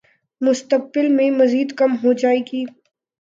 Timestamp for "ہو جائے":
2.03-2.39